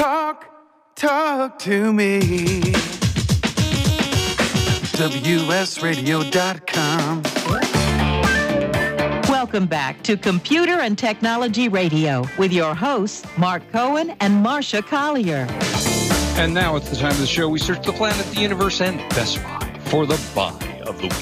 [0.00, 0.48] Talk,
[0.96, 2.20] talk to me.
[4.96, 7.22] WSRadio.com.
[9.28, 15.46] Welcome back to Computer and Technology Radio with your hosts, Mark Cohen and Marcia Collier.
[16.38, 18.96] And now it's the time of the show we search the planet, the universe, and
[19.10, 20.56] Best Buy for the buy
[20.86, 21.12] of the week.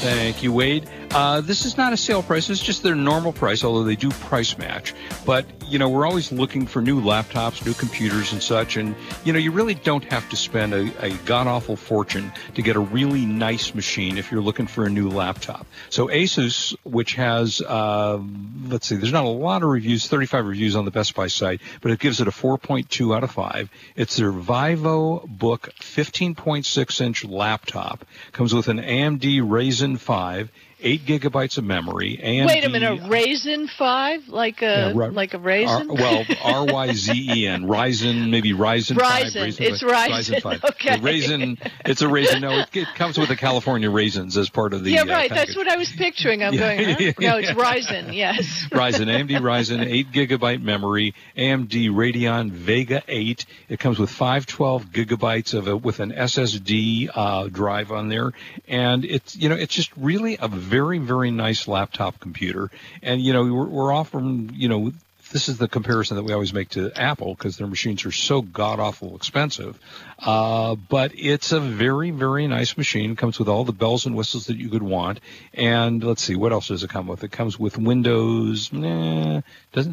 [0.00, 0.88] Thank you, Wade.
[1.12, 2.48] Uh, this is not a sale price.
[2.48, 4.94] It's just their normal price, although they do price match.
[5.26, 8.76] But, you know, we're always looking for new laptops, new computers and such.
[8.76, 12.62] And, you know, you really don't have to spend a, a god awful fortune to
[12.62, 15.66] get a really nice machine if you're looking for a new laptop.
[15.88, 18.20] So Asus, which has, uh,
[18.68, 21.60] let's see, there's not a lot of reviews, 35 reviews on the Best Buy site,
[21.80, 23.68] but it gives it a 4.2 out of 5.
[23.96, 28.04] It's their Vivo Book 15.6 inch laptop.
[28.30, 32.18] Comes with an AMD Ryzen 5 eight gigabytes of memory.
[32.22, 35.90] And wait a minute, a Ryzen five, like a yeah, like a raisin?
[35.90, 38.96] R, well, R Y Z E N, Ryzen, maybe Ryzen.
[38.96, 40.10] Ryzen, five, it's Ryzen.
[40.10, 40.60] Ryzen five.
[40.70, 40.96] Okay.
[40.96, 42.42] The raisin, it's a raisin.
[42.42, 44.92] No, it, it, comes with the California raisins as part of the.
[44.92, 45.30] Yeah, right.
[45.30, 46.42] Uh, that's what I was picturing.
[46.42, 46.94] I'm yeah, going.
[46.94, 47.12] Huh?
[47.20, 48.14] no, it's Ryzen.
[48.14, 48.66] Yes.
[48.70, 53.46] Ryzen, AMD Ryzen, eight gigabyte memory, AMD Radeon Vega eight.
[53.68, 58.32] It comes with 512 gigabytes of it with an SSD uh, drive on there,
[58.68, 62.70] and it's you know it's just really a very, very nice laptop computer.
[63.02, 64.04] And, you know, we're, we're
[64.52, 64.92] you know,
[65.32, 68.42] this is the comparison that we always make to Apple because their machines are so
[68.42, 69.78] god awful expensive.
[70.18, 73.16] Uh, but it's a very, very nice machine.
[73.16, 75.20] Comes with all the bells and whistles that you could want.
[75.54, 77.22] And let's see, what else does it come with?
[77.24, 78.68] It comes with Windows.
[78.68, 79.44] Doesn't.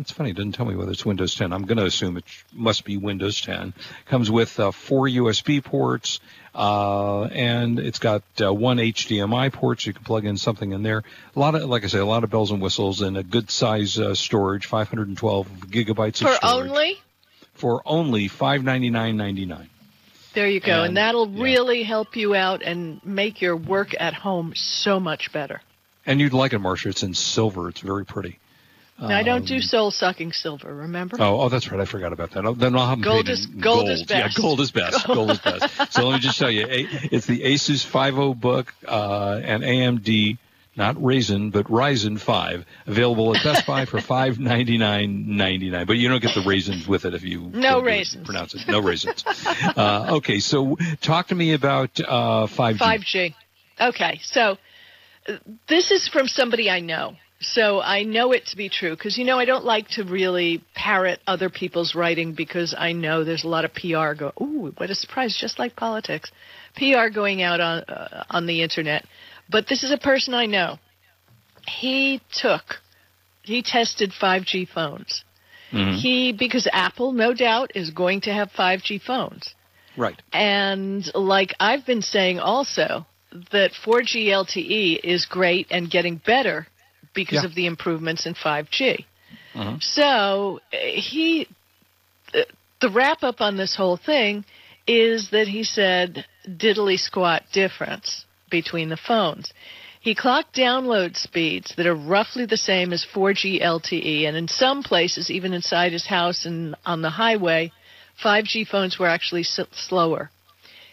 [0.01, 0.31] It's funny.
[0.31, 1.53] It doesn't tell me whether it's Windows 10.
[1.53, 3.73] I'm going to assume it must be Windows 10.
[4.05, 6.19] Comes with uh, four USB ports.
[6.57, 10.81] Uh, and it's got uh, one HDMI port, so you can plug in something in
[10.81, 11.03] there.
[11.35, 13.51] A lot of, like I say, a lot of bells and whistles, and a good
[13.51, 16.39] size uh, storage, 512 gigabytes for of storage.
[16.39, 17.01] For only?
[17.53, 19.67] For only 599.99.
[20.33, 21.43] There you go, and, and that'll yeah.
[21.43, 25.61] really help you out and make your work at home so much better.
[26.07, 26.89] And you'd like it, Marcia.
[26.89, 27.69] It's in silver.
[27.69, 28.39] It's very pretty.
[28.99, 30.73] Um, I don't do um, soul sucking silver.
[30.73, 31.17] Remember?
[31.19, 31.79] Oh, oh, that's right.
[31.79, 32.55] I forgot about that.
[32.57, 34.37] Then I'll have gold is gold, gold, is best.
[34.37, 35.05] Yeah, gold is best.
[35.13, 35.93] gold is best.
[35.93, 40.39] So let me just tell you, it's the Asus 50 book uh, and AMD,
[40.75, 45.85] not Ryzen, but Ryzen 5, available at Best Buy for five ninety nine ninety nine.
[45.85, 48.67] But you don't get the raisins with it if you no raisins pronounce it.
[48.67, 49.23] No raisins.
[49.75, 52.77] uh, okay, so talk to me about uh, 5G.
[52.77, 53.35] 5G.
[53.79, 54.57] Okay, so
[55.27, 55.37] uh,
[55.67, 57.15] this is from somebody I know.
[57.39, 60.63] So I know it to be true because, you know, I don't like to really
[60.73, 64.33] parrot other people's writing because I know there's a lot of PR go.
[64.41, 65.37] Ooh, what a surprise!
[65.39, 66.31] Just like politics,
[66.75, 69.05] PR going out on uh, on the internet.
[69.49, 70.79] But this is a person I know.
[71.67, 72.63] He took,
[73.43, 75.23] he tested 5G phones.
[75.71, 75.95] Mm-hmm.
[75.95, 79.53] He because Apple, no doubt, is going to have 5G phones.
[79.95, 80.19] Right.
[80.33, 83.05] And like I've been saying also
[83.51, 86.67] that 4G LTE is great and getting better
[87.17, 87.49] because yeah.
[87.49, 89.03] of the improvements in 5G.
[89.55, 89.77] Uh-huh.
[89.81, 91.47] So he,
[92.79, 94.45] the wrap up on this whole thing
[94.85, 99.51] is that he said diddly squat difference between the phones.
[99.99, 104.83] He clocked download speeds that are roughly the same as 4G LTE, and in some
[104.83, 107.71] places, even inside his house and on the highway,
[108.23, 110.29] 5G phones were actually s- slower.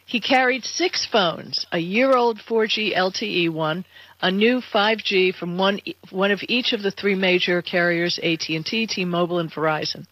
[0.07, 3.85] He carried six phones a year old 4G LTE one,
[4.25, 5.81] a new 5G from one
[6.11, 10.07] one of each of the three major carriers, AT&T, T-Mobile, and Verizon.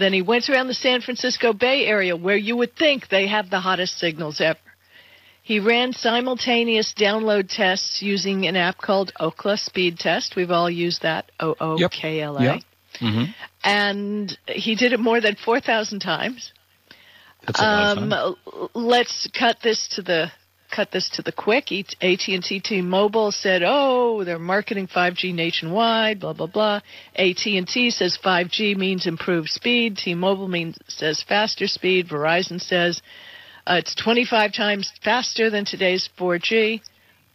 [0.00, 3.50] Then he went around the San Francisco Bay Area, where you would think they have
[3.50, 4.58] the hottest signals ever.
[5.44, 10.34] He ran simultaneous download tests using an app called Ookla Speed Test.
[10.34, 12.60] We've all used that, O O K L A.
[13.00, 13.30] Mm-hmm.
[13.62, 16.52] And he did it more than 4,000 times.
[17.46, 18.70] That's a lot um.
[18.74, 20.32] Let's cut this to the
[20.72, 21.70] cut this to the quick.
[21.70, 26.80] AT&T T-Mobile said, "Oh, they're marketing 5G nationwide, blah blah blah."
[27.14, 29.98] AT&T says 5G means improved speed.
[29.98, 32.08] T-Mobile means says faster speed.
[32.08, 33.02] Verizon says
[33.66, 36.80] uh, it's 25 times faster than today's 4G.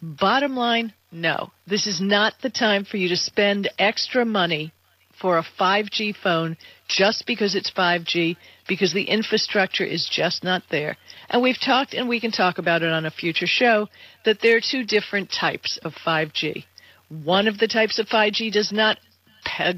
[0.01, 1.51] Bottom line, no.
[1.65, 4.73] This is not the time for you to spend extra money
[5.19, 6.57] for a 5G phone
[6.87, 8.37] just because it's 5G
[8.67, 10.97] because the infrastructure is just not there.
[11.29, 13.87] And we've talked, and we can talk about it on a future show,
[14.25, 16.65] that there are two different types of 5G.
[17.09, 18.97] One of the types of 5G does not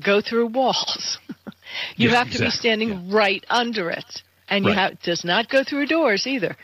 [0.04, 1.20] go through walls.
[1.96, 2.38] you yeah, have exactly.
[2.38, 3.16] to be standing yeah.
[3.16, 4.72] right under it, and right.
[4.72, 6.56] you have does not go through doors either.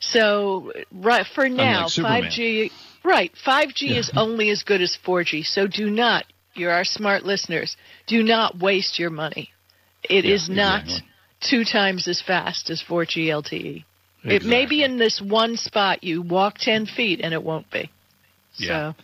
[0.00, 2.70] So right for now, 5G
[3.06, 3.98] right, 5G yeah.
[3.98, 5.46] is only as good as 4G.
[5.46, 6.24] So do not,
[6.54, 7.76] you're our smart listeners,
[8.06, 9.50] do not waste your money
[10.02, 11.08] It is not exactly.
[11.40, 13.84] Two times as fast as 4G LTE.
[14.24, 16.02] It may be in this one spot.
[16.02, 17.90] You walk 10 feet and it won't be.
[18.56, 18.92] Yeah.
[18.92, 18.94] So,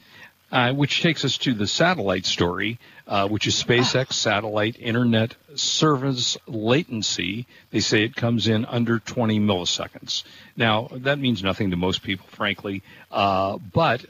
[0.50, 6.36] Uh, which takes us to the satellite story, uh, which is SpaceX satellite internet service
[6.46, 7.46] latency.
[7.70, 10.24] They say it comes in under 20 milliseconds.
[10.54, 14.04] Now, that means nothing to most people, frankly, uh, but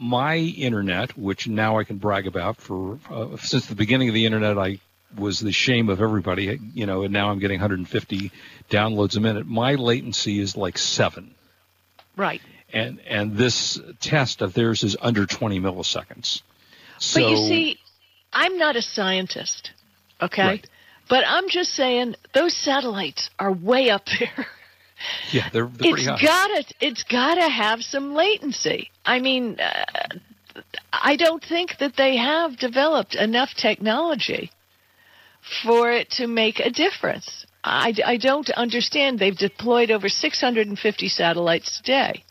[0.00, 4.26] my internet, which now I can brag about for uh, since the beginning of the
[4.26, 4.80] internet, I
[5.16, 8.30] was the shame of everybody, you know, and now I'm getting 150
[8.70, 9.46] downloads a minute.
[9.46, 11.34] My latency is like seven
[12.16, 12.42] right.
[12.72, 16.42] and and this test of theirs is under 20 milliseconds.
[16.98, 17.78] So but you see,
[18.32, 19.72] I'm not a scientist,
[20.20, 20.46] okay?
[20.46, 20.68] Right.
[21.08, 24.46] But I'm just saying those satellites are way up there.
[25.32, 28.90] yeah, they're, they're it's gotta it's gotta have some latency.
[29.06, 29.84] I mean, uh,
[30.92, 34.50] I don't think that they have developed enough technology
[35.62, 37.46] for it to make a difference.
[37.64, 39.18] I, I don't understand.
[39.18, 42.24] They've deployed over 650 satellites today,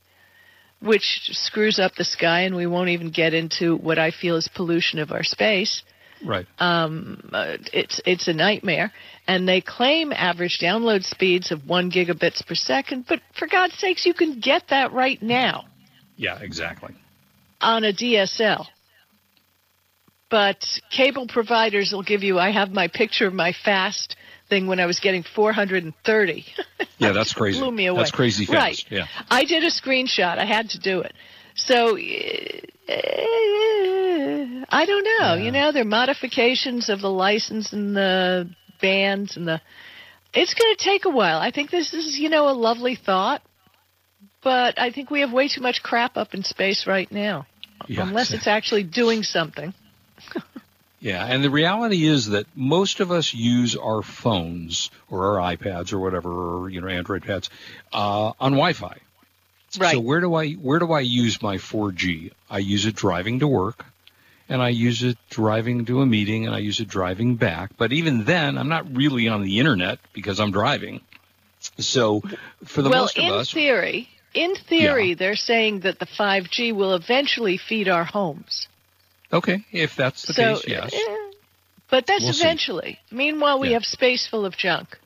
[0.81, 4.48] which screws up the sky, and we won't even get into what I feel is
[4.48, 5.84] pollution of our space.
[6.25, 6.48] right.
[6.60, 8.92] Um, uh, it's it's a nightmare,
[9.28, 13.06] and they claim average download speeds of one gigabits per second.
[13.08, 15.66] But for God's sakes, you can get that right now
[16.18, 16.96] yeah, exactly.
[17.62, 18.66] on a DSL.
[20.30, 22.38] But cable providers will give you.
[22.38, 24.18] I have my picture of my fast
[24.50, 26.46] thing when I was getting 430.
[26.98, 27.60] Yeah, that's crazy.
[27.60, 28.00] blew me away.
[28.00, 28.56] That's crazy fast.
[28.56, 28.84] Right.
[28.90, 29.08] Yeah.
[29.30, 30.38] I did a screenshot.
[30.38, 31.14] I had to do it.
[31.56, 32.02] So uh,
[34.70, 35.36] I don't know.
[35.36, 35.44] Yeah.
[35.44, 38.50] You know, there are modifications of the license and the
[38.82, 39.62] bands and the.
[40.34, 41.40] It's going to take a while.
[41.40, 43.42] I think this is, you know, a lovely thought,
[44.44, 47.48] but I think we have way too much crap up in space right now.
[47.88, 49.74] Yeah, Unless it's actually doing something.
[51.00, 55.94] Yeah, and the reality is that most of us use our phones or our iPads
[55.94, 56.32] or whatever,
[56.64, 57.50] or you know, Android pads,
[57.94, 58.98] uh, on Wi-Fi.
[59.78, 59.94] Right.
[59.94, 62.32] So where do I where do I use my 4G?
[62.50, 63.86] I use it driving to work,
[64.50, 67.72] and I use it driving to a meeting, and I use it driving back.
[67.78, 71.02] But even then, I'm not really on the internet because I'm driving.
[71.78, 72.22] So
[72.64, 75.16] for the well, most of us in us, theory, in theory, Yeah.
[75.16, 78.68] they're saying that the 5G will eventually feed our homes.
[79.32, 80.94] Okay, if that's the so, case, yes.
[80.94, 81.32] eh,
[81.90, 82.44] but that's We'll see.
[82.44, 83.00] eventually.
[83.12, 83.74] Meanwhile, we Yeah.
[83.76, 84.98] have space full of junk.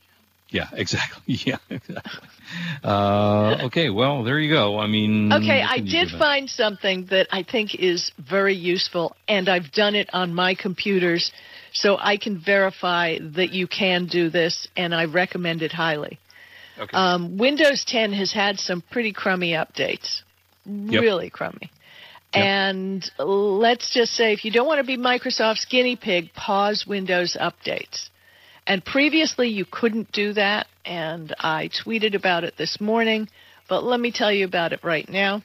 [0.50, 1.36] Yeah, exactly.
[1.36, 2.28] Yeah, exactly.
[2.84, 4.78] Uh, okay, well, there you go.
[4.80, 9.72] I mean, Okay, I did find something that I think is very useful, and I've
[9.72, 11.32] done it on my computers,
[11.72, 16.20] so I can verify that you can do this, and I recommend it highly.
[16.78, 16.98] Okay.
[16.98, 20.22] Um, Windows 10 has had some pretty crummy updates,
[20.66, 21.70] really crummy.
[22.33, 22.44] Yep.
[22.44, 27.36] And let's just say if you don't want to be Microsoft's guinea pig, pause Windows
[27.39, 28.10] updates.
[28.66, 33.28] And previously you couldn't do that, and I tweeted about it this morning,
[33.68, 35.42] but let me tell you about it right now.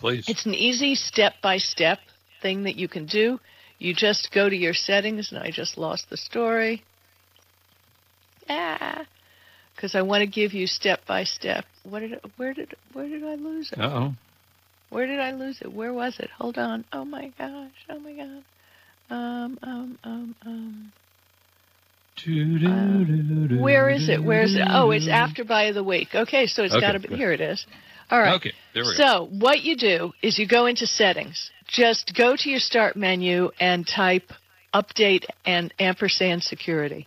[0.00, 0.28] Please.
[0.28, 1.98] It's an easy step by step
[2.40, 3.38] thing that you can do.
[3.78, 6.82] You just go to your settings, and I just lost the story.
[8.48, 9.04] Ah,
[9.74, 11.64] because I want to give you step by step.
[11.84, 12.18] What did?
[12.36, 12.74] Where did?
[12.92, 13.78] Where did I lose it?
[13.78, 14.14] Uh oh.
[14.90, 15.72] Where did I lose it?
[15.72, 16.30] Where was it?
[16.38, 16.84] Hold on.
[16.92, 17.70] Oh my gosh.
[17.90, 18.44] Oh my god.
[19.10, 19.58] Um.
[19.62, 19.98] Um.
[20.04, 20.34] Um.
[20.44, 20.92] Um.
[23.60, 24.22] Where is it?
[24.22, 24.66] Where is it?
[24.68, 26.08] Oh, it's after buy of the week.
[26.14, 27.32] Okay, so it's Okay, got to be here.
[27.32, 27.64] It is.
[28.10, 28.34] All right.
[28.34, 28.96] Okay, there we go.
[28.96, 31.50] So what you do is you go into settings.
[31.68, 34.32] Just go to your start menu and type
[34.74, 37.06] update and ampersand security.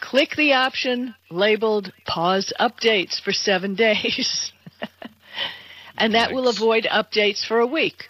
[0.00, 4.52] Click the option labeled pause updates for seven days.
[5.98, 8.04] And that will avoid updates for a week.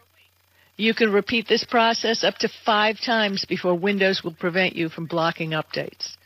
[0.76, 5.06] You can repeat this process up to five times before Windows will prevent you from
[5.06, 6.16] blocking updates.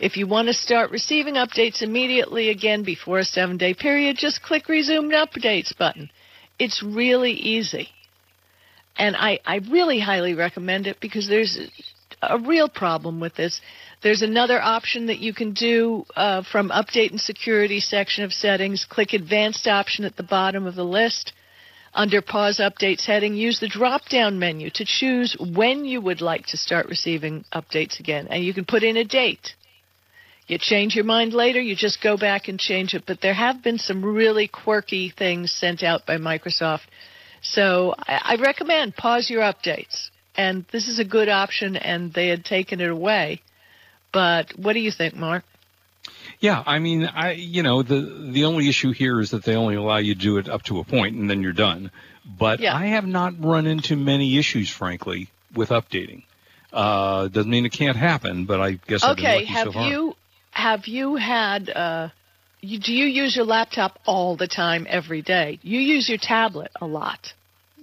[0.00, 4.42] If you want to start receiving updates immediately again before a seven day period, just
[4.42, 6.10] click resume updates button.
[6.58, 7.90] It's really easy.
[8.96, 11.58] And I, I really highly recommend it because there's
[12.22, 13.60] a real problem with this.
[14.02, 18.86] There's another option that you can do uh, from update and security section of settings.
[18.86, 21.32] Click advanced option at the bottom of the list.
[21.92, 26.46] Under pause updates heading, use the drop down menu to choose when you would like
[26.46, 28.28] to start receiving updates again.
[28.30, 29.54] And you can put in a date.
[30.46, 33.04] You change your mind later, you just go back and change it.
[33.06, 36.86] But there have been some really quirky things sent out by Microsoft.
[37.42, 40.08] So I, I recommend pause your updates.
[40.36, 43.42] And this is a good option, and they had taken it away.
[44.12, 45.44] But what do you think, Mark?
[46.40, 48.00] Yeah, I mean, I you know the
[48.32, 50.78] the only issue here is that they only allow you to do it up to
[50.78, 51.90] a point and then you're done.
[52.24, 52.74] But Yeah.
[52.74, 56.22] I have not run into many issues, frankly, with updating.
[56.72, 60.16] Uh, doesn't mean it can't happen, but I guess Okay, have so you
[60.50, 62.08] have you had uh
[62.62, 65.58] you, do you use your laptop all the time every day?
[65.62, 67.32] You use your tablet a lot.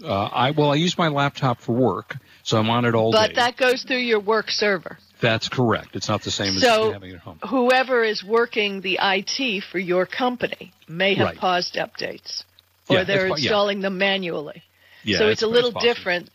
[0.03, 3.27] Uh, I well, I use my laptop for work, so I'm on it all But
[3.27, 3.33] day.
[3.33, 4.97] But that goes through your work server.
[5.19, 5.95] That's correct.
[5.95, 7.39] It's not the same So- as having it at home.
[7.47, 11.37] Whoever is working the IT for your company may have Right.
[11.37, 12.43] paused updates
[12.89, 13.43] or Yeah, they're it's po- yeah.
[13.43, 14.63] installing them manually.
[15.03, 15.93] Yeah, so it's, a little possible.
[15.93, 16.29] different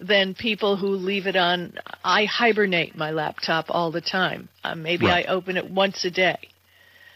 [0.00, 1.72] than people who leave it on.
[2.04, 4.48] I hibernate my laptop all the time.
[4.62, 5.26] Uh, maybe Right.
[5.28, 6.36] I open it once a day.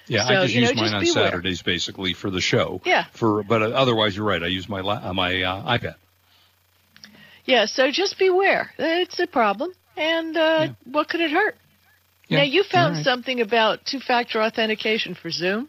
[0.09, 1.25] Yeah, So, I just you know, use mine just on beware.
[1.29, 2.81] Saturdays basically for the show.
[2.85, 3.05] Yeah.
[3.13, 4.43] For but uh, otherwise, you're right.
[4.43, 5.95] I use my la- uh, my uh, iPad.
[7.45, 8.73] Yeah, so just beware.
[8.79, 9.73] It's a problem.
[9.97, 11.57] And uh, what could it hurt?
[12.29, 13.05] Yeah, now, you found right.
[13.05, 15.69] something about two factor authentication for Zoom.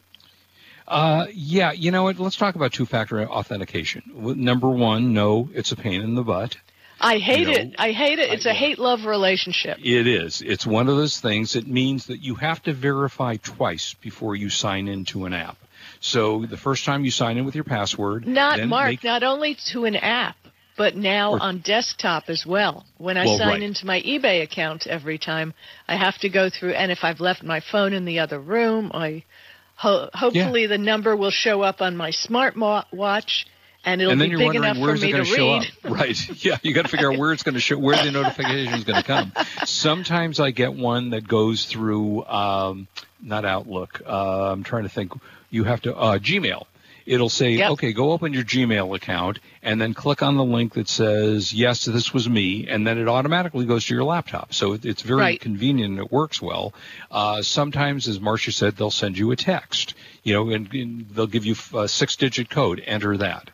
[0.88, 2.20] Uh, yeah, you know what?
[2.20, 4.04] Let's talk about two-factor authentication.
[4.16, 6.58] Number one, no, it's a pain in the butt.
[7.00, 7.76] I hate You know, it.
[7.78, 8.32] I hate it.
[8.32, 9.78] It's I- a hate love relationship.
[9.82, 10.42] It is.
[10.42, 14.50] It's one of those things It means that you have to verify twice before you
[14.50, 15.58] sign into an app.
[16.00, 19.56] So the first time you sign in with your password, Not Mark, make- not only
[19.72, 20.36] to an app,
[20.78, 22.86] but now Or- on desktop as well.
[22.98, 23.62] When I Well, sign right.
[23.64, 25.54] into my eBay account every time,
[25.88, 28.92] I have to go through, and if I've left my phone in the other room,
[28.94, 29.24] I
[29.76, 33.46] ho- hopefully the number will show up on my smart mo- watch,
[33.86, 35.68] and it'll and be big enough for me to to show read.
[35.68, 35.68] up.
[35.92, 36.44] Right.
[36.46, 36.58] Yeah.
[36.64, 39.02] You got to figure out where it's going to show, where the notification is going
[39.02, 39.34] to come.
[39.66, 42.88] Sometimes I get one that goes through, um,
[43.22, 44.02] not Outlook.
[44.08, 45.12] Uh, I'm trying to think.
[45.50, 46.66] You have to, uh, Gmail.
[47.06, 47.72] It'll say, Yep.
[47.72, 51.86] okay, go open your Gmail account and then click on the link that says, yes,
[51.86, 52.68] this was me.
[52.68, 54.54] And then it automatically goes to your laptop.
[54.54, 55.40] So it, it's very Right.
[55.40, 56.74] convenient and it works well.
[57.12, 61.28] Uh, sometimes, as Marcia said, they'll send you a text, you know, and, and they'll
[61.28, 62.82] give you a six digit code.
[62.86, 63.50] Enter that.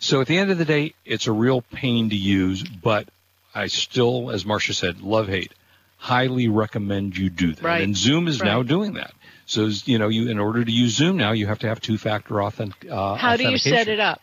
[0.00, 3.08] So at the end of the day, it's a real pain to use, but
[3.54, 5.52] I still, as Marcia said, love hate.
[5.96, 7.62] Highly recommend you do that.
[7.62, 7.82] Right.
[7.82, 9.12] And Zoom is now doing that.
[9.48, 12.42] So you know, you in order to use Zoom now, you have to have two-factor
[12.42, 12.90] authentic.
[12.90, 14.20] Uh, How do you set it up?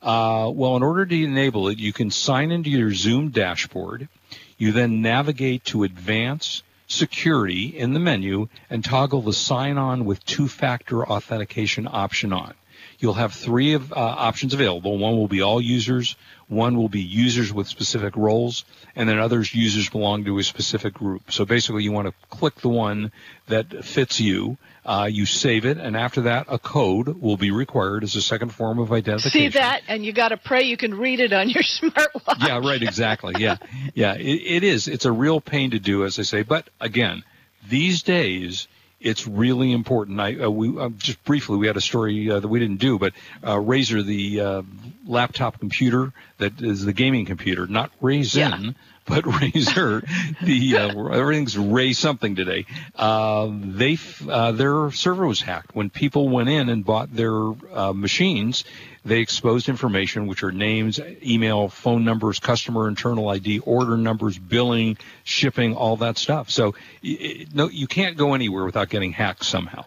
[0.00, 4.08] Uh, well, in order to enable it, you can sign into your Zoom dashboard.
[4.56, 10.24] You then navigate to Advanced Security in the menu and toggle the Sign On with
[10.24, 12.54] Two-Factor Authentication option on.
[12.98, 14.98] You'll have three of, uh, options available.
[14.98, 16.16] One will be all users,
[16.48, 20.94] one will be users with specific roles, and then others users belong to a specific
[20.94, 21.30] group.
[21.32, 23.12] So basically, you want to click the one
[23.48, 24.56] that fits you.
[24.84, 28.50] Uh, you save it, and after that, a code will be required as a second
[28.50, 29.50] form of identification.
[29.50, 32.46] See that, and you got to pray you can read it on your smartwatch.
[32.46, 32.80] Yeah, right.
[32.80, 33.34] Exactly.
[33.38, 33.56] Yeah,
[33.94, 34.14] yeah.
[34.14, 34.86] It, it is.
[34.86, 36.42] It's a real pain to do, as I say.
[36.42, 37.24] But again,
[37.68, 38.68] these days,
[39.06, 40.20] it's really important.
[40.20, 42.98] I uh, we uh, just briefly we had a story uh, that we didn't do,
[42.98, 44.62] but uh, Razer, the uh,
[45.06, 48.62] laptop computer that is the gaming computer, not Raisin.
[48.62, 48.70] Yeah.
[49.06, 50.02] But Razer,
[50.42, 52.66] the uh, everything's Ray something today.
[52.94, 57.32] Uh, they f- uh, their server was hacked when people went in and bought their
[57.72, 58.64] uh, machines.
[59.04, 64.96] They exposed information, which are names, email, phone numbers, customer internal ID, order numbers, billing,
[65.22, 66.50] shipping, all that stuff.
[66.50, 69.84] So, y- no, you can't go anywhere without getting hacked somehow.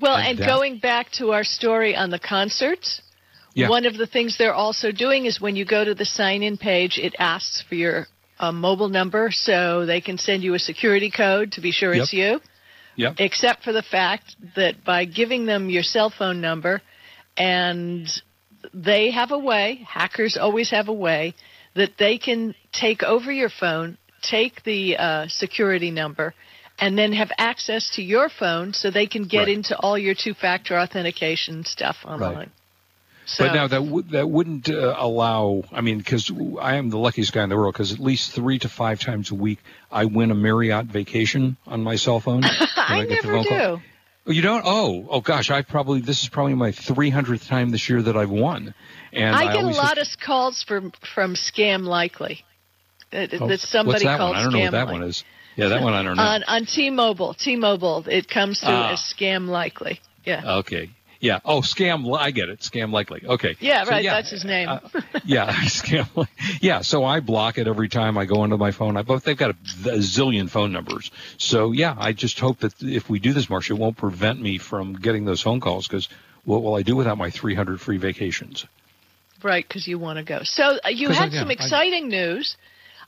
[0.00, 3.00] Well, And and that- going back to our story on the concerts,
[3.54, 3.70] Yeah.
[3.70, 6.58] one of the things they're also doing is when you go to the sign in
[6.58, 8.06] page, it asks for your
[8.42, 12.12] uh, mobile number so they can send you a security code to be sure it's
[12.12, 12.40] you.
[12.96, 13.14] Yep.
[13.18, 16.82] Except for the fact that by giving them your cell phone number,
[17.36, 18.06] and
[18.74, 21.34] they have a way, hackers always have a way,
[21.74, 26.34] that they can take over your phone, take the uh, security number,
[26.78, 29.48] and then have access to your phone so they can get Right.
[29.48, 32.50] into all your two factor authentication stuff online.
[33.34, 35.62] So, But now that w- that wouldn't uh, allow.
[35.72, 37.72] I mean, because I am the luckiest guy in the world.
[37.74, 39.58] Because at least three to five times a week,
[39.90, 42.42] I win a Marriott vacation on my cell phone.
[42.76, 43.76] I the never phone call.
[43.76, 43.82] do.
[44.26, 44.62] Oh, You don't?
[44.66, 45.50] Oh, oh gosh!
[45.50, 48.74] I probably this is probably my 300th time this year that I've won,
[49.12, 52.44] and I get a lot of calls from from Scam Likely.
[53.10, 54.38] That, Oh, that somebody what's that called one?
[54.38, 55.00] I don't know Scam what that Likely.
[55.00, 55.24] one is.
[55.56, 56.22] Yeah, that one I don't know.
[56.22, 58.92] On on T-Mobile, T-Mobile, it comes through Ah.
[58.92, 60.00] as Scam Likely.
[60.24, 60.58] Yeah.
[60.58, 60.90] okay.
[61.22, 61.38] Yeah.
[61.44, 62.18] Oh, scam.
[62.18, 62.58] I get it.
[62.60, 63.22] Scam likely.
[63.24, 63.56] Okay.
[63.60, 64.68] Yeah, So, right, that's his name.
[64.68, 64.80] uh,
[65.24, 66.26] yeah, scam.
[66.60, 66.80] Yeah.
[66.82, 68.96] So I block it every time I go into my phone.
[68.98, 69.56] I both they've got a,
[69.88, 71.10] a zillion phone numbers.
[71.38, 74.58] So yeah, I just hope that if we do this, Marcia, it won't prevent me
[74.58, 76.08] from getting those phone calls because
[76.44, 78.66] what will I do without my 300 free vacations?
[79.44, 80.40] Right, because you want to go.
[80.42, 82.56] So uh, you 'Cause I- had yeah, some I- exciting news.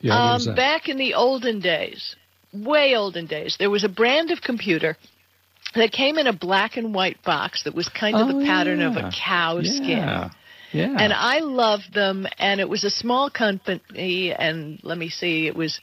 [0.01, 0.35] Yeah.
[0.35, 2.15] um, back in the olden days,
[2.53, 4.97] way olden days, there was a brand of computer
[5.75, 8.81] that came in a black and white box that was kind of Oh, the pattern
[8.81, 9.99] of a cow skin.
[9.99, 10.31] yeah.
[10.73, 10.97] Yeah.
[10.99, 15.55] And I loved them, and it was a small company, and let me see, it
[15.55, 15.81] was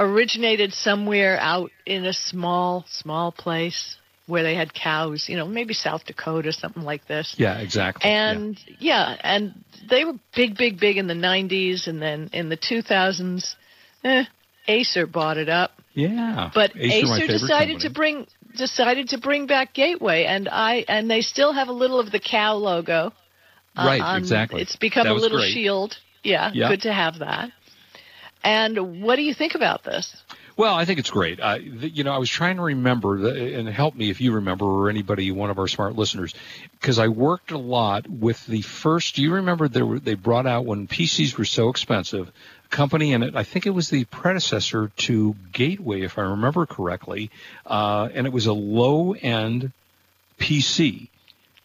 [0.00, 5.72] originated somewhere out in a small, small place where they had cows, you know, maybe
[5.72, 7.36] South Dakota, something like this.
[7.38, 8.10] Yeah, exactly.
[8.10, 12.48] And yeah, yeah and they were big, big, big in the 90s, and then in
[12.48, 13.54] the 2000s,
[14.02, 14.24] eh,
[14.68, 15.80] Acer bought it up.
[15.94, 16.50] Yeah.
[16.54, 17.78] But Acer, Acer decided company.
[17.78, 22.00] to bring decided to bring back Gateway, and I and they still have a little
[22.00, 23.12] of the cow logo.
[23.76, 24.62] Uh, right, exactly.
[24.62, 25.52] It's become a little great.
[25.52, 25.98] shield.
[26.22, 27.50] Yeah, yeah, good to have that.
[28.42, 30.14] And what do you think about this?
[30.56, 31.38] Well, I think it's great.
[31.38, 34.64] Uh, you know, I was trying to remember, the, and help me if you remember,
[34.64, 36.34] or anybody, one of our smart listeners,
[36.80, 39.16] because I worked a lot with the first.
[39.16, 42.32] Do you remember there were, they brought out when PCs were so expensive,
[42.70, 47.30] company, and it, I think it was the predecessor to Gateway, if I remember correctly,
[47.64, 49.72] uh, and it was a low end
[50.38, 51.08] PC.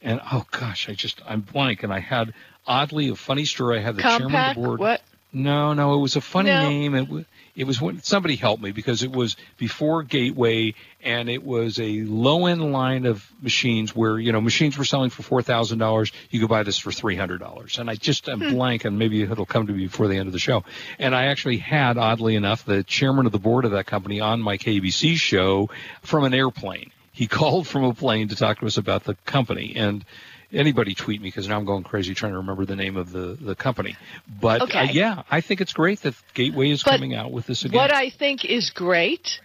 [0.01, 2.33] And oh gosh, I just I'm blank, and I had
[2.65, 3.77] oddly a funny story.
[3.77, 4.79] I had the Compaq, chairman of the board.
[4.79, 5.01] What?
[5.33, 6.61] No, no, it was a funny No.
[6.69, 6.95] name.
[6.95, 11.43] It was it was when somebody helped me because it was before Gateway and it
[11.43, 15.41] was a low end line of machines where you know machines were selling for four
[15.41, 16.11] thousand dollars.
[16.29, 18.51] You could buy this for three hundred dollars, and I just am hmm.
[18.51, 20.63] blank, and maybe it'll come to me before the end of the show.
[20.99, 24.41] And I actually had, oddly enough, the chairman of the board of that company on
[24.41, 25.69] my KBC show
[26.01, 26.91] from an airplane.
[27.11, 30.05] He called from a plane to talk to us about the company and
[30.53, 33.37] anybody tweet me because now I'm going crazy trying to remember the name of the,
[33.39, 33.95] the company.
[34.41, 37.65] But uh, yeah, I think it's great that Gateway is But coming out with this
[37.65, 37.77] again.
[37.77, 39.39] What I think is great.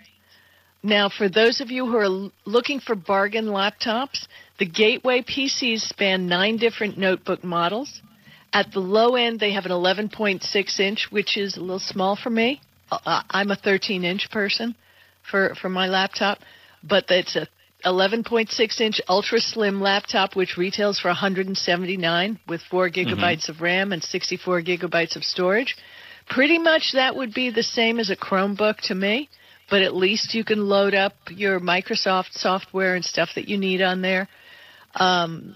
[0.83, 4.27] Now, for those of you who are looking for bargain laptops,
[4.59, 8.03] the Gateway PCs span nine different notebook models.
[8.53, 12.31] At the low end, they have an 11.6 inch, which is a little small for
[12.31, 12.61] me.
[12.91, 14.77] Uh, I'm a 13 inch person
[15.29, 16.39] for, for my laptop,
[16.85, 17.49] but it's a
[17.87, 24.02] 11.6 inch ultra slim laptop, which retails for 179 with 4 gigabytes of RAM and
[24.02, 25.76] 64 gigabytes of storage.
[26.28, 29.28] Pretty much that would be the same as a Chromebook to me,
[29.71, 33.81] but at least you can load up your Microsoft software and stuff that you need
[33.81, 34.28] on there.
[34.97, 35.55] Um,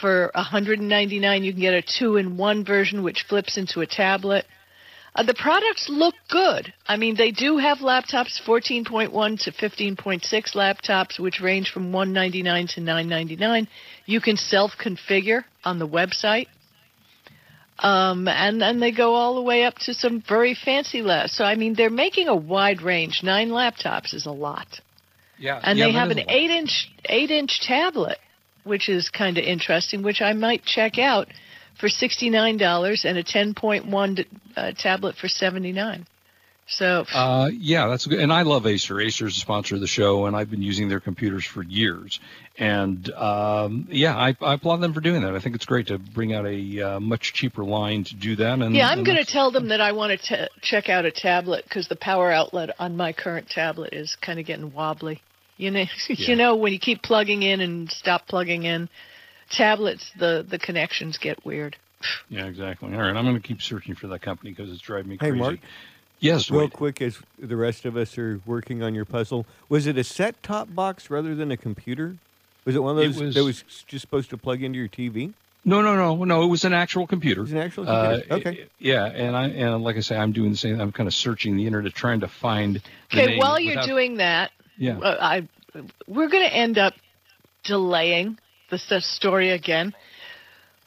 [0.00, 4.44] for 199, you can get a two-in-one version, which flips into a tablet.
[5.14, 6.72] Uh, the products look good.
[6.86, 10.22] I mean, they do have laptops, 14.1 to 15.6
[10.54, 13.68] laptops, which range from 199 to 999.
[14.06, 16.46] You can self-configure on the website.
[17.78, 21.32] Um, and and they go all the way up to some very fancy labs.
[21.32, 23.22] So I mean, they're making a wide range.
[23.24, 24.80] Nine laptops is a lot,
[25.36, 28.18] yeah, and yeah, they have an eight inch eight inch tablet,
[28.62, 31.26] which is kind of interesting, which I might check out
[31.82, 34.16] for sixty nine dollars, and a ten point one
[34.56, 36.06] uh, tablet for seventy nine.
[36.68, 38.20] So Uh, yeah, that's good.
[38.20, 39.00] And I love Acer.
[39.00, 42.20] Acer is a sponsor of the show, and I've been using their computers for years.
[42.56, 45.34] And um, yeah, I, I applaud them for doing that.
[45.34, 48.60] I think it's great to bring out a uh, much cheaper line to do that.
[48.60, 51.64] And yeah, I'm going to tell them that I want to check out a tablet
[51.64, 55.20] because the power outlet on my current tablet is kind of getting wobbly.
[55.56, 56.16] You know, Yeah.
[56.28, 58.88] you know when you keep plugging in and stop plugging in,
[59.52, 61.76] tablets the the connections get weird.
[62.28, 62.92] Yeah, exactly.
[62.94, 65.28] All right, I'm going to keep searching for that company because it's driving me Hey,
[65.30, 65.38] crazy.
[65.38, 65.58] Mark.
[66.18, 66.72] Yes, Real Wade.
[66.72, 70.72] quick, as the rest of us are working on your puzzle, was it a set-top
[70.74, 72.16] box rather than a computer?
[72.64, 75.32] Was it one of those was- that was just supposed to plug into your TV?
[75.64, 76.42] No, no, no, no.
[76.42, 77.40] It was an actual computer.
[77.40, 78.34] It was an actual Uh, computer.
[78.50, 78.66] okay.
[78.80, 80.80] Yeah, and I and like I say, I'm doing the same.
[80.80, 82.80] I'm kind of searching the internet, trying to find.
[83.14, 84.98] Okay, while you're without- doing that, Yeah.
[84.98, 85.48] uh, I
[86.08, 86.94] we're going to end up
[87.64, 88.38] delaying
[88.80, 89.94] the story again.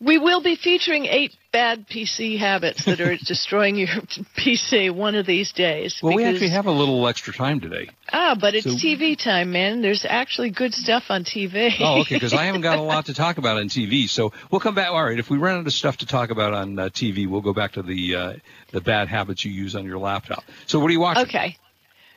[0.02, 3.88] We will be featuring eight bad PC habits that are destroying your
[4.38, 5.98] PC one of these days.
[6.04, 7.90] Well, we actually have a little extra time today.
[8.12, 9.82] Ah, but it's So- TV time, man.
[9.82, 11.72] There's actually good stuff on TV.
[11.80, 12.16] Oh, okay.
[12.16, 14.90] Because I haven't got a lot to talk about on TV, so we'll come back.
[14.90, 15.18] All right.
[15.18, 17.72] If we run out of stuff to talk about on uh, TV, we'll go back
[17.74, 18.34] to the uh,
[18.72, 20.44] the bad habits you use on your laptop.
[20.66, 21.24] So, what are you watching?
[21.24, 21.56] Okay.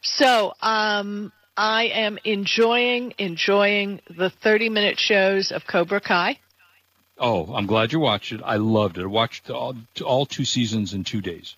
[0.03, 6.39] So, um, I am enjoying enjoying the 30 minute shows of Cobra Kai.
[7.19, 8.41] Oh, I'm glad you watched it.
[8.45, 9.03] I loved it.
[9.03, 11.57] I watched all, all two seasons in two days.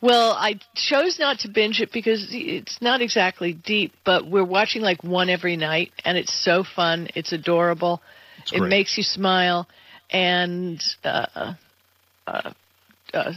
[0.00, 4.82] Well, I chose not to binge it because it's not exactly deep, but we're watching
[4.82, 7.08] like one every night, and it's so fun.
[7.16, 8.00] It's adorable.
[8.38, 9.66] It's it makes you smile,
[10.10, 11.54] and uh,
[12.28, 12.52] uh,
[13.12, 13.32] uh,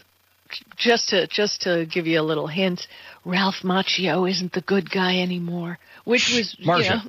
[0.78, 2.88] just to just to give you a little hint,
[3.26, 7.02] Ralph Macchio isn't the good guy anymore, which was you know.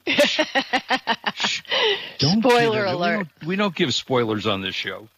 [2.18, 3.18] Don't Spoiler alert.
[3.18, 5.08] We don't, we don't give spoilers on this show.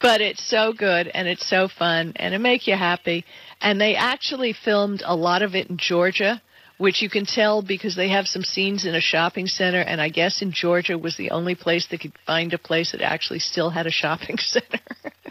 [0.00, 3.24] but it's so good and it's so fun and it make you happy
[3.60, 6.40] and they actually filmed a lot of it in Georgia
[6.78, 10.10] which you can tell because they have some scenes in a shopping center and I
[10.10, 13.70] guess in Georgia was the only place they could find a place that actually still
[13.70, 14.78] had a shopping center.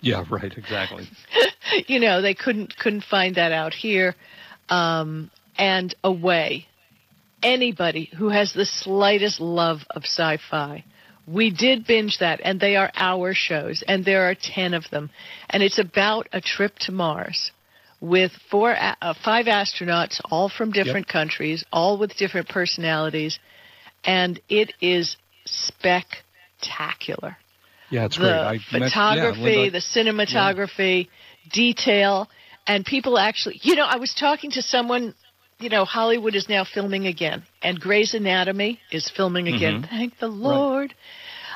[0.02, 0.52] Yeah, right.
[0.58, 1.08] Exactly.
[1.88, 4.16] you know, they couldn't couldn't find that out here.
[4.70, 6.68] Um and away
[7.44, 10.84] anybody who has the slightest love of sci-fi.
[11.28, 15.10] We did binge that, and they are our shows, and there are 10 of them.
[15.50, 17.52] And it's about a trip to Mars
[18.00, 21.14] with four, uh, five astronauts, all from different yep.
[21.14, 23.40] countries, all with different personalities,
[24.06, 27.38] and it is spectacular.
[27.90, 28.32] Yeah, it's the great.
[28.32, 31.08] I photography, met, yeah, Linda, the cinematography.
[31.52, 32.30] Detail,
[32.66, 33.60] and people actually.
[33.64, 35.14] You know, I was talking to someone.
[35.60, 39.82] You know, Hollywood is now filming again, and Grey's Anatomy is filming again.
[39.82, 39.96] Mm-hmm.
[39.96, 40.94] Thank the Lord.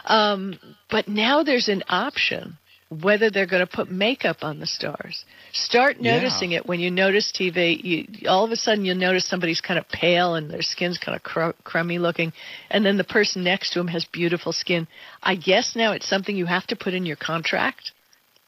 [0.08, 0.32] Right.
[0.32, 2.58] Um, but now there's an option
[2.92, 5.24] whether they're going to put makeup on the stars.
[5.54, 6.58] Start noticing yeah.
[6.58, 7.82] it when you notice TV.
[7.82, 11.16] You, all of a sudden, you'll notice somebody's kind of pale and their skin's kind
[11.16, 12.34] of cr- crummy looking,
[12.70, 14.88] and then the person next to him has beautiful skin.
[15.24, 17.92] I guess now it's something you have to put in your contract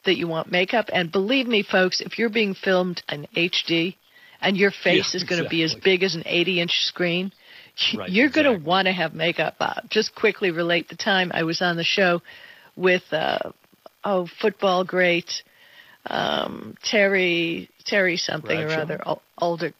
[0.05, 0.89] that you want makeup.
[0.91, 3.95] And believe me, folks, if you're being filmed in HD
[4.41, 5.43] and your face yeah, is going exactly.
[5.43, 7.31] to be as big as an 80-inch screen,
[7.97, 8.43] right, you're exactly.
[8.43, 9.87] going to want to have makeup on.
[9.89, 12.21] Just quickly relate the time I was on the show
[12.75, 13.03] with.
[13.11, 13.51] Uh,
[14.03, 15.43] oh, football great,
[16.05, 18.79] um, Terry Terry something Bradshaw?
[18.79, 19.73] or other, older.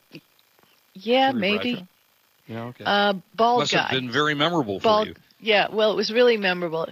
[0.94, 1.74] Yeah, Terry maybe.
[1.74, 1.88] Bradshaw?
[2.48, 2.84] Yeah, okay.
[2.86, 3.82] Uh, bald Must guy.
[3.84, 5.08] have been very memorable for bald.
[5.08, 5.16] you.
[5.40, 6.88] Yeah, well, it was really memorable.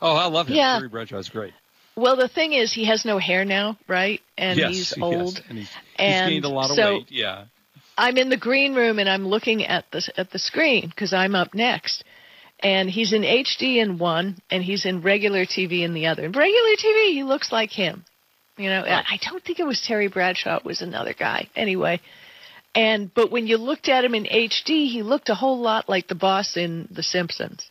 [0.00, 0.56] Oh, I love him.
[0.56, 0.76] Yeah.
[0.76, 1.52] Terry Bradshaw is great.
[1.96, 4.20] Well, the thing is, he has no hair now, right?
[4.36, 5.42] And yes, he's yes, old.
[5.48, 7.10] and he's, he's gained a lot of weight.
[7.10, 7.46] Yeah.
[7.96, 11.34] I'm in the green room and I'm looking at the at the screen because I'm
[11.34, 12.04] up next,
[12.60, 16.24] and he's in HD in one and he's in regular TV in the other.
[16.24, 18.04] In regular TV, he looks like him.
[18.56, 19.04] You know, Right.
[19.08, 20.58] I don't think it was Terry Bradshaw.
[20.58, 21.48] It was another guy.
[21.56, 22.00] Anyway,
[22.74, 26.06] and but when you looked at him in HD, he looked a whole lot like
[26.06, 27.68] the boss in The Simpsons.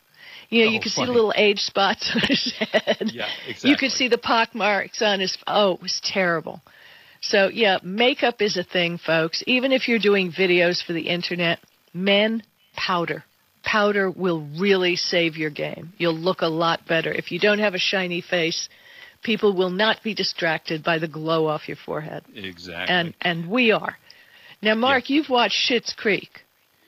[0.49, 3.11] You know, you Oh, could see the little age spots on his head.
[3.13, 3.69] Yeah, exactly.
[3.69, 5.37] You could see the pock marks on his.
[5.45, 6.61] Oh, it was terrible.
[7.21, 9.43] So yeah, makeup is a thing, folks.
[9.47, 11.59] Even if you're doing videos for the internet,
[11.93, 12.43] men
[12.75, 13.23] powder.
[13.63, 15.91] Powder will really save your game.
[15.97, 17.11] You'll look a lot better.
[17.11, 18.69] If you don't have a shiny face,
[19.23, 22.23] people will not be distracted by the glow off your forehead.
[22.33, 22.95] Exactly.
[22.95, 23.97] And and we are.
[24.61, 26.29] Now, Mark, you've watched Schitt's Creek.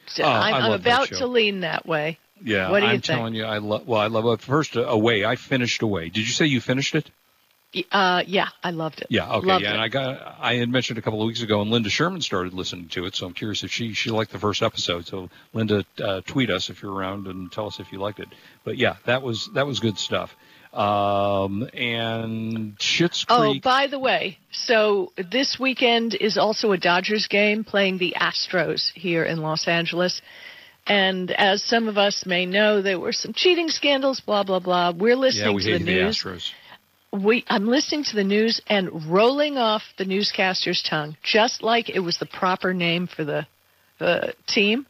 [0.08, 1.18] So Oh, I'm, I I'm love that about show.
[1.20, 2.18] to lean that way.
[2.44, 3.04] Yeah, I'm think?
[3.04, 3.88] telling you, I love.
[3.88, 4.42] Well, I love it.
[4.42, 5.26] First, uh, away.
[5.26, 6.10] I finished away.
[6.10, 7.10] Did you say you finished it?
[7.92, 9.08] Uh, yeah, I loved it.
[9.12, 9.32] Yeah.
[9.36, 9.48] Okay.
[9.48, 9.74] Loved yeah, it.
[9.74, 10.38] and I got.
[10.40, 13.16] I had mentioned a couple of weeks ago, and Linda Sherman started listening to it.
[13.16, 15.06] So I'm curious if she she liked the first episode.
[15.06, 18.30] So Linda, uh, tweet us if you're around and tell us if you liked it.
[18.64, 20.36] But yeah, that was that was good stuff.
[20.74, 27.64] Um, and Schitt's Oh, by the way, so this weekend is also a Dodgers game
[27.64, 30.22] playing the Astros here in Los Angeles.
[30.90, 34.92] And as some of us may know, there were some cheating scandals, blah, blah, blah.
[34.92, 36.18] We're yeah, listening we to the hated the news.
[36.24, 36.52] Astros.
[37.24, 42.00] we I'm listening to the news and rolling off the newscaster's tongue, just like it
[42.00, 43.46] was the proper name for the
[44.00, 44.88] the team.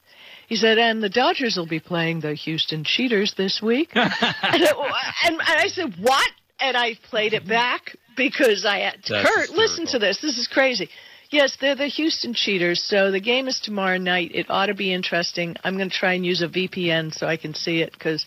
[0.48, 3.90] He said, and the Dodgers will be playing the Houston Cheaters this week.
[3.96, 6.28] and, I- and I said, what?
[6.60, 10.20] And I played it back because I had Kurt, listen to this.
[10.22, 10.90] This is crazy.
[11.32, 12.82] Yes, they're the Houston Cheaters.
[12.84, 14.32] So the game is tomorrow night.
[14.34, 15.56] It ought to be interesting.
[15.64, 18.26] I'm going to try and use a VPN so I can see it because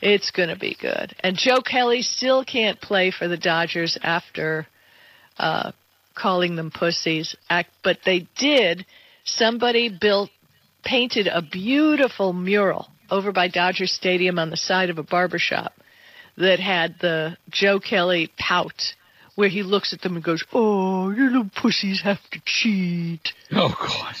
[0.00, 1.14] it's going to be good.
[1.20, 4.66] And Joe Kelly still can't play for the Dodgers after
[5.38, 5.72] uh,
[6.14, 7.36] calling them pussies.
[7.82, 8.86] But they did.
[9.24, 10.30] Somebody built,
[10.84, 15.74] painted a beautiful mural over by Dodger Stadium on the side of a barber shop
[16.38, 18.94] that had the Joe Kelly pout,
[19.34, 23.68] where he looks at them and goes, "Oh, you little pussies have to cheat." Oh
[23.78, 24.16] God.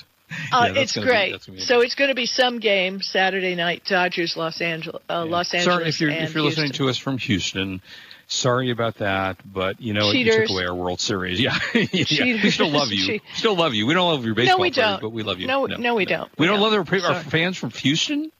[0.50, 1.46] Uh, Yeah, that's it's great.
[1.46, 3.84] be so it's going to be some game Saturday night.
[3.84, 5.64] Dodgers, Los Angeles, uh, Los Angeles.
[5.76, 7.82] Sorry if you're if you're listening to us from Houston.
[8.28, 10.48] Sorry about that, but you know you Cheaters.
[10.48, 11.38] took away our World Series.
[11.40, 12.42] Yeah, yeah.
[12.42, 13.04] we still love you.
[13.06, 13.86] Cheat- Still love you.
[13.86, 15.00] We don't love your baseball no, we players, don't.
[15.02, 15.46] but we love you.
[15.46, 16.30] No, no, we don't.
[16.38, 16.72] We We don't don't.
[16.72, 18.32] love our, our fans from Houston.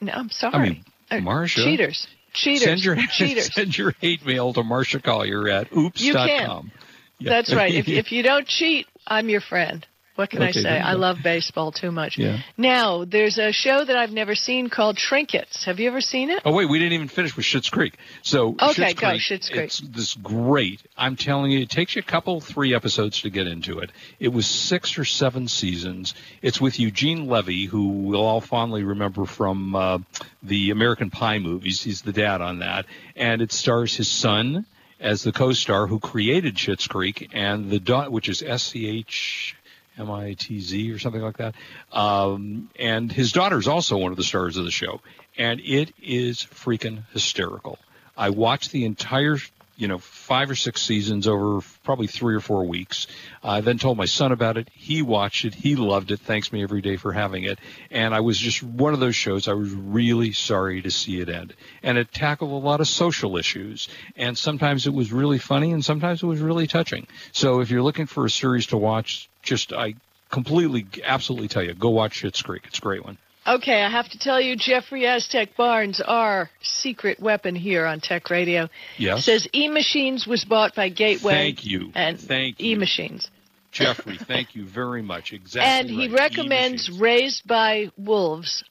[0.00, 0.54] No, I'm sorry.
[0.54, 3.54] I mean, Uh, Marcia, cheaters, cheaters, Send your cheaters.
[3.54, 6.04] send your hate mail to Marcia Collier at oops.com.
[6.06, 6.72] You can.
[7.18, 7.30] Yeah.
[7.30, 7.72] That's right.
[7.74, 9.86] If if you don't cheat, I'm your friend.
[10.16, 10.78] What can I say?
[10.78, 12.18] I love baseball too much.
[12.18, 12.38] Yeah.
[12.56, 15.64] Now, there's a show that I've never seen called Trinkets.
[15.64, 16.40] Have you ever seen it?
[16.44, 17.96] Oh wait, we didn't even finish with Schitt's Creek.
[18.22, 19.64] So Okay, Schitt's go, Creek, Schitt's Creek.
[19.64, 20.82] It's this great.
[20.96, 23.90] I'm telling you, it takes you a couple, three episodes to get into it.
[24.20, 26.14] It was six or seven seasons.
[26.42, 29.98] It's with Eugene Levy, who we'll all fondly remember from uh,
[30.44, 31.82] the American Pie movies.
[31.82, 34.64] He's the dad on that, and it stars his son
[35.00, 39.56] as the co-star who created Schitt's Creek, and the dot, which is S C H.
[39.98, 41.54] M I T Z or something like that.
[41.92, 45.00] Um, and his daughter is also one of the stars of the show.
[45.36, 47.78] And it is freaking hysterical.
[48.16, 49.38] I watched the entire
[49.76, 53.06] you know, five or six seasons over probably three or four weeks.
[53.42, 54.68] I then told my son about it.
[54.72, 55.54] He watched it.
[55.54, 56.20] He loved it.
[56.20, 57.58] Thanks me every day for having it.
[57.90, 61.28] And I was just one of those shows I was really sorry to see it
[61.28, 61.54] end.
[61.82, 63.88] And it tackled a lot of social issues.
[64.16, 67.06] And sometimes it was really funny and sometimes it was really touching.
[67.32, 69.94] So if you're looking for a series to watch, just I
[70.30, 72.62] completely, absolutely tell you, go watch Schitt's Creek.
[72.66, 73.18] It's a great one.
[73.46, 78.30] Okay, I have to tell you, Jeffrey Aztec Barnes, our secret weapon here on Tech
[78.30, 79.26] Radio, Yes.
[79.26, 81.34] says E Machines was bought by Gateway.
[81.34, 81.92] Thank you.
[81.94, 82.60] And Thank.
[82.60, 83.28] E Machines.
[83.70, 85.32] Jeffrey, thank you very much.
[85.32, 85.68] Exactly.
[85.68, 87.00] And he recommends E-machines.
[87.00, 88.62] Raised by Wolves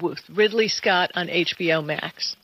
[0.00, 2.36] with Ridley Scott on HBO Max.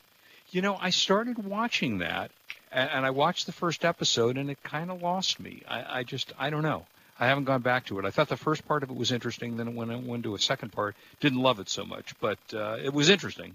[0.51, 2.31] You know, I started watching that,
[2.70, 5.62] and I watched the first episode, and it kind of lost me.
[5.68, 6.87] I, I just, I don't know.
[7.18, 8.05] I haven't gone back to it.
[8.05, 9.57] I thought the first part of it was interesting.
[9.57, 12.77] Then when I went to a second part, didn't love it so much, but uh,
[12.83, 13.55] it was interesting.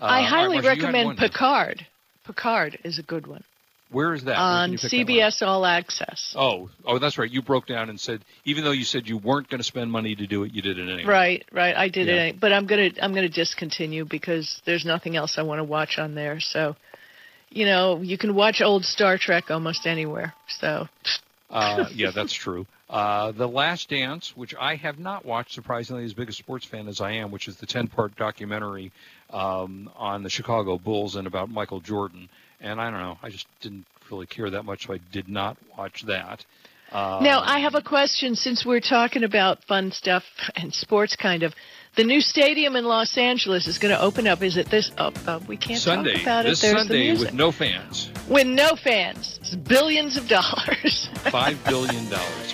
[0.00, 1.18] Uh, I highly Marcia, recommend.
[1.18, 1.86] Picard.
[2.24, 3.44] Picard is a good one
[3.90, 4.36] Where is that?
[4.36, 4.90] On pick that?
[4.90, 6.34] CBS All Access.
[6.36, 7.30] Oh, oh, that's right.
[7.30, 10.14] You broke down and said even though you said you weren't going to spend money
[10.16, 11.04] to do it, you did it anyway.
[11.04, 11.76] Right, right.
[11.76, 12.14] I did Yeah.
[12.24, 15.98] it, but I'm gonna I'm gonna discontinue because there's nothing else I want to watch
[15.98, 16.40] on there.
[16.40, 16.76] So,
[17.50, 20.34] you know, you can watch old Star Trek almost anywhere.
[20.48, 20.88] So,
[21.48, 22.66] Uh, yeah, that's true.
[22.88, 26.86] Uh, the Last Dance, which I have not watched, surprisingly, as big a sports fan
[26.86, 28.92] as I am, which is the 10 part documentary
[29.30, 32.28] um, on the Chicago Bulls and about Michael Jordan.
[32.60, 35.56] And I don't know, I just didn't really care that much, so I did not
[35.76, 36.44] watch that.
[36.96, 40.24] Uh, now I have a question since we're talking about fun stuff
[40.56, 41.54] and sports, kind of.
[41.94, 44.42] The new stadium in Los Angeles is going to open up.
[44.42, 44.90] Is it this?
[44.96, 46.68] Oh, uh, we can't Sunday, talk about this it.
[46.68, 51.10] There's the Sunday with no fans, with no fans, It's billions of dollars.
[51.16, 52.06] $5 billion.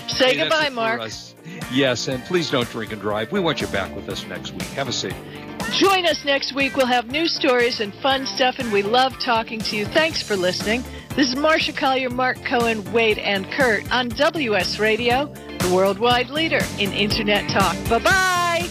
[0.09, 1.01] Say Hey, goodbye, Mark.
[1.03, 1.37] us.
[1.73, 3.31] Yes, and please don't drink and drive.
[3.31, 4.63] We want you back with us next week.
[4.75, 5.71] Have a safe week.
[5.73, 6.77] Join us next week.
[6.77, 9.87] We'll have news stories and fun stuff, and we love talking to you.
[9.87, 10.85] Thanks for listening.
[11.15, 15.27] This is Marcia Collier, Mark Cohen, Wade, and Kurt on WS Radio,
[15.59, 17.77] the worldwide leader in Internet talk.
[17.91, 18.69] Bye bye.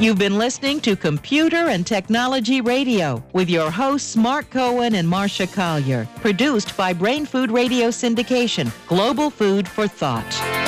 [0.00, 5.46] You've been listening to Computer and Technology Radio with your hosts Mark Cohen and Marcia
[5.46, 10.67] Collier, produced by Brain Food Radio Syndication, Global Food for Thought.